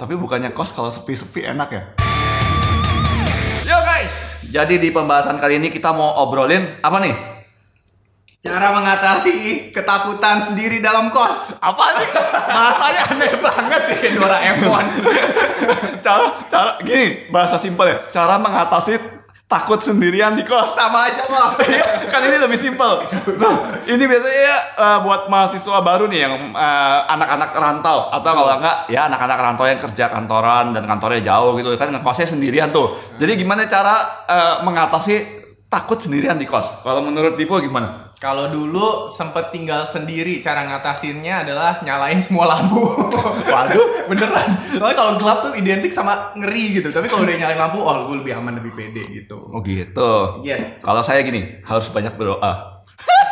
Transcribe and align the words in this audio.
Tapi 0.00 0.16
bukannya 0.16 0.56
kos 0.56 0.72
kalau 0.72 0.88
sepi-sepi 0.88 1.44
enak 1.44 1.68
ya? 1.76 1.82
Yo 3.68 3.76
guys, 3.84 4.40
jadi 4.48 4.80
di 4.80 4.88
pembahasan 4.88 5.36
kali 5.36 5.60
ini 5.60 5.68
kita 5.68 5.92
mau 5.92 6.24
obrolin 6.24 6.80
apa 6.80 7.04
nih? 7.04 7.12
Cara 8.40 8.72
mengatasi 8.72 9.68
ketakutan 9.76 10.40
sendiri 10.40 10.80
dalam 10.80 11.12
kos. 11.12 11.52
Apa 11.60 12.00
sih? 12.00 12.16
Bahasanya 12.32 13.02
aneh 13.12 13.32
banget 13.44 13.80
sih. 13.92 13.96
Kayak 14.00 14.12
Doraemon. 14.16 14.86
Cara, 16.08 16.48
cara, 16.48 16.72
gini, 16.80 17.28
bahasa 17.28 17.60
simpel 17.60 17.92
ya. 17.92 17.98
Cara 18.08 18.40
mengatasi 18.40 19.19
takut 19.50 19.82
sendirian 19.82 20.38
di 20.38 20.46
kos. 20.46 20.78
Sama 20.78 21.10
aja 21.10 21.26
kok. 21.26 21.48
Iya, 21.70 22.06
kan 22.06 22.22
ini 22.22 22.38
lebih 22.38 22.54
simpel. 22.54 23.02
Nah, 23.34 23.82
ini 23.82 24.04
biasanya 24.06 24.56
uh, 24.78 24.98
buat 25.02 25.26
mahasiswa 25.26 25.82
baru 25.82 26.06
nih 26.06 26.20
yang 26.22 26.34
uh, 26.54 26.98
anak-anak 27.10 27.50
rantau 27.50 28.06
atau 28.14 28.30
kalau 28.30 28.54
enggak 28.62 28.76
ya 28.86 29.10
anak-anak 29.10 29.38
rantau 29.38 29.66
yang 29.66 29.80
kerja 29.82 30.06
kantoran 30.06 30.70
dan 30.70 30.86
kantornya 30.86 31.34
jauh 31.34 31.58
gitu 31.58 31.74
kan 31.74 31.90
ngekosnya 31.90 32.30
sendirian 32.30 32.70
tuh. 32.70 32.94
Jadi 33.18 33.42
gimana 33.42 33.66
cara 33.66 34.22
uh, 34.30 34.54
mengatasi 34.62 35.42
takut 35.66 35.98
sendirian 35.98 36.38
di 36.38 36.46
kos? 36.46 36.86
Kalau 36.86 37.02
menurut 37.02 37.34
Dipo 37.34 37.58
gimana? 37.58 38.09
Kalau 38.20 38.52
dulu 38.52 39.08
sempet 39.08 39.48
tinggal 39.48 39.88
sendiri, 39.88 40.44
cara 40.44 40.68
ngatasinnya 40.68 41.40
adalah 41.40 41.80
nyalain 41.80 42.20
semua 42.20 42.52
lampu. 42.52 42.84
Waduh. 43.48 44.12
Beneran. 44.12 44.76
Soalnya 44.76 44.96
kalau 45.00 45.12
gelap 45.16 45.38
tuh 45.40 45.56
identik 45.56 45.88
sama 45.88 46.36
ngeri 46.36 46.76
gitu. 46.76 46.92
Tapi 46.92 47.08
kalau 47.08 47.24
udah 47.24 47.32
nyalain 47.40 47.56
lampu, 47.56 47.80
oh 47.80 48.12
gue 48.12 48.20
lebih 48.20 48.36
aman, 48.36 48.60
lebih 48.60 48.76
pede 48.76 49.08
gitu. 49.08 49.40
Oh 49.40 49.64
gitu. 49.64 50.44
Yes. 50.44 50.84
Kalau 50.84 51.00
saya 51.00 51.24
gini, 51.24 51.64
harus 51.64 51.88
banyak 51.88 52.12
berdoa. 52.20 52.84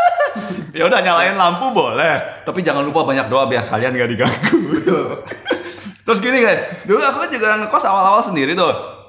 ya 0.80 0.88
udah 0.88 1.04
nyalain 1.04 1.36
lampu 1.36 1.68
boleh, 1.76 2.40
tapi 2.48 2.64
jangan 2.64 2.80
lupa 2.80 3.04
banyak 3.04 3.28
doa 3.28 3.44
biar 3.52 3.68
kalian 3.68 3.92
gak 3.92 4.08
diganggu. 4.16 4.80
Betul. 4.80 5.28
Terus 6.08 6.24
gini 6.24 6.40
guys, 6.40 6.88
dulu 6.88 7.04
aku 7.04 7.28
kan 7.28 7.28
juga 7.28 7.60
ngekos 7.60 7.84
awal-awal 7.84 8.24
sendiri 8.24 8.56
tuh. 8.56 8.99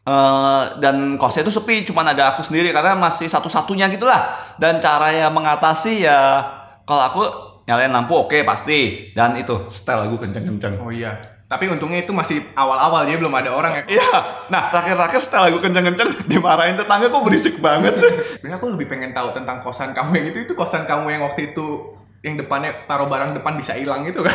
Eh, 0.00 0.62
dan 0.80 1.20
kosnya 1.20 1.44
itu 1.44 1.52
sepi, 1.52 1.84
cuman 1.84 2.16
ada 2.16 2.32
aku 2.32 2.40
sendiri 2.40 2.72
karena 2.72 2.96
masih 2.96 3.28
satu-satunya 3.28 3.92
gitulah. 3.92 4.32
Dan 4.56 4.80
caranya 4.80 5.28
mengatasi 5.28 6.08
ya 6.08 6.40
kalau 6.88 7.04
aku 7.04 7.22
nyalain 7.68 7.92
lampu 7.92 8.16
oke 8.16 8.40
pasti 8.42 9.12
dan 9.12 9.36
itu 9.36 9.68
setel 9.68 10.08
lagu 10.08 10.16
kenceng-kenceng. 10.16 10.80
Oh 10.80 10.88
iya. 10.88 11.12
Tapi 11.50 11.66
untungnya 11.66 12.06
itu 12.06 12.14
masih 12.14 12.46
awal-awal, 12.54 13.02
jadi 13.10 13.18
belum 13.18 13.34
ada 13.34 13.50
orang 13.50 13.82
ya. 13.82 13.98
Iya, 13.98 14.10
nah 14.54 14.70
terakhir-terakhir 14.70 15.18
setel 15.18 15.50
lagu 15.50 15.58
kenceng-kenceng 15.58 16.08
dimarahin 16.30 16.78
tetangga 16.78 17.10
kok 17.10 17.22
berisik 17.26 17.58
banget 17.58 17.98
sih. 17.98 18.10
Sebenarnya 18.38 18.56
aku 18.62 18.66
lebih 18.72 18.86
pengen 18.86 19.10
tahu 19.10 19.34
tentang 19.34 19.58
kosan 19.60 19.90
kamu 19.90 20.10
yang 20.16 20.26
itu. 20.30 20.38
Itu 20.46 20.54
kosan 20.54 20.86
kamu 20.86 21.10
yang 21.10 21.22
waktu 21.26 21.50
itu 21.50 21.98
yang 22.22 22.38
depannya 22.38 22.86
taruh 22.86 23.10
barang 23.10 23.34
depan 23.36 23.58
bisa 23.58 23.74
hilang 23.74 24.06
itu 24.06 24.22
kan? 24.22 24.32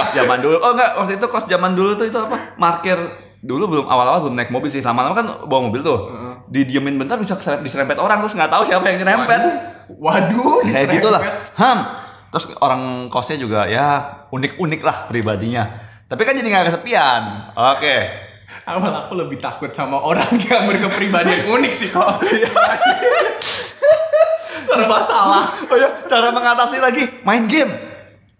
kos 0.00 0.10
zaman 0.16 0.40
dulu. 0.40 0.56
Oh 0.58 0.72
enggak, 0.72 0.90
waktu 0.96 1.12
itu 1.20 1.26
kos 1.28 1.46
zaman 1.46 1.76
dulu 1.76 1.92
tuh 1.94 2.08
itu 2.08 2.18
apa? 2.18 2.56
Markir 2.56 2.98
dulu 3.46 3.64
belum 3.70 3.86
awal-awal 3.86 4.26
belum 4.26 4.34
naik 4.34 4.50
mobil 4.50 4.66
sih. 4.66 4.82
Lama-lama 4.82 5.14
kan 5.14 5.26
bawa 5.46 5.60
mobil 5.64 5.80
tuh. 5.80 6.10
Didiemin 6.46 6.94
bentar 6.94 7.16
bisa 7.16 7.34
keserempet 7.34 7.62
diserempet 7.62 7.96
orang 7.96 8.18
terus 8.18 8.34
nggak 8.34 8.50
tahu 8.50 8.62
siapa 8.62 8.86
yang 8.86 9.00
nyerempet. 9.00 9.40
Waduh, 9.88 10.66
Kayak 10.66 10.90
diserempet. 10.90 10.96
gitulah. 10.98 11.22
Ham. 11.56 11.78
Terus 12.26 12.44
orang 12.58 12.82
kosnya 13.06 13.38
juga 13.38 13.64
ya 13.64 13.86
unik-unik 14.28 14.80
lah 14.82 15.06
pribadinya. 15.06 15.62
Tapi 16.04 16.22
kan 16.22 16.34
jadi 16.34 16.46
nggak 16.46 16.66
kesepian. 16.68 17.22
Oke. 17.54 17.96
Awal 18.66 19.06
aku 19.06 19.14
lebih 19.14 19.38
takut 19.38 19.70
sama 19.70 19.98
orang 19.98 20.26
yang 20.46 20.66
berkepribadian 20.66 21.46
unik 21.48 21.72
sih 21.72 21.88
kok. 21.88 22.18
Serba 24.66 24.98
salah. 25.00 25.46
Oh 25.66 25.76
ya, 25.76 25.88
cara 26.06 26.30
mengatasi 26.30 26.78
lagi 26.78 27.06
main 27.22 27.46
game. 27.46 27.70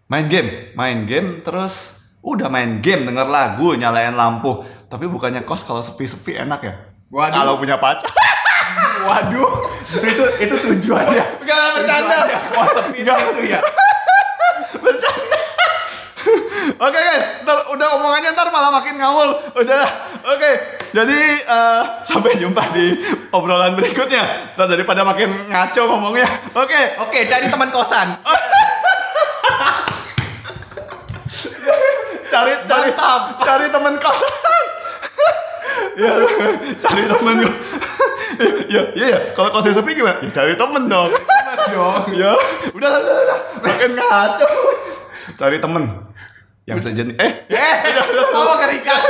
Main 0.07 0.31
game, 0.31 0.71
main 0.79 1.03
game 1.03 1.43
terus 1.43 1.99
udah 2.23 2.47
main 2.47 2.79
game 2.79 3.03
denger 3.03 3.27
lagu 3.27 3.75
nyalain 3.75 4.15
lampu. 4.15 4.63
Tapi 4.87 5.05
bukannya 5.11 5.43
kos 5.43 5.67
kalau 5.67 5.83
sepi-sepi 5.83 6.39
enak 6.39 6.61
ya? 6.63 6.75
Waduh. 7.11 7.35
Kalau 7.35 7.53
punya 7.59 7.77
pacar. 7.79 8.07
Waduh, 9.07 9.51
justru 9.87 10.11
itu 10.11 10.25
itu 10.47 10.55
tujuannya. 10.55 11.25
Enggak 11.43 11.63
bercanda. 11.79 12.19
Wah 12.55 12.67
sepi 12.71 13.03
itu 13.03 13.43
ya. 13.51 13.61
Bercanda. 14.83 15.39
Oke 16.87 16.99
guys, 16.99 17.25
ntar 17.47 17.59
udah 17.71 17.89
omongannya 17.99 18.31
ntar 18.35 18.51
malah 18.51 18.71
makin 18.75 18.99
ngawur. 18.99 19.31
Udah, 19.55 19.87
oke. 20.27 20.51
Jadi 20.91 21.19
eh, 21.41 21.83
sampai 22.03 22.37
jumpa 22.37 22.63
di 22.75 22.99
obrolan 23.31 23.79
berikutnya. 23.79 24.55
Ntar 24.59 24.67
daripada 24.67 25.07
makin 25.07 25.47
ngaco 25.47 25.83
ngomongnya. 25.87 26.27
Oke, 26.53 26.99
Oke, 27.07 27.25
cari 27.31 27.47
teman 27.47 27.71
kosan. 27.71 28.19
cari 32.27 32.53
cari 32.67 32.91
Mantap. 32.93 33.23
cari 33.41 33.67
teman 33.71 33.95
kosan. 34.03 34.46
Ya, 35.97 36.13
cari 36.85 37.03
teman 37.09 37.35
kok. 37.43 37.55
ya, 38.75 38.83
iya 38.93 39.07
ya. 39.17 39.21
Kalau 39.33 39.49
kosnya 39.51 39.73
sepi 39.73 39.97
gimana? 39.97 40.21
Ya 40.21 40.31
cari 40.31 40.55
temen 40.55 40.83
dong. 40.87 41.11
dong. 41.73 42.05
ya, 42.13 42.33
udah, 42.77 42.91
udah, 42.93 43.01
udah, 43.01 43.17
udah. 43.25 43.39
Makin 43.65 43.91
ngaco. 43.97 44.47
Cari 45.37 45.57
temen 45.59 45.85
yang 46.67 46.79
sejenis. 46.83 47.17
Eh, 47.17 47.33
Eh, 47.87 47.95
kamu 47.95 48.55
kerikan. 48.59 49.01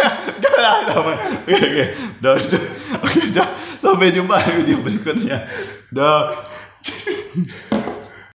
Gak 0.44 0.56
lah, 0.60 0.76
sama. 0.84 1.12
Oke, 1.16 1.56
oke. 1.56 1.84
Udah, 2.20 2.32
udah. 2.36 2.62
Oke, 3.00 3.18
udah. 3.32 3.48
Sampai 3.80 4.12
jumpa 4.12 4.36
di 4.44 4.50
video 4.60 4.78
berikutnya. 4.84 5.48
Dah. 5.90 6.22